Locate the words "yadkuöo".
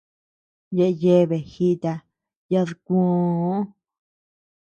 2.51-3.57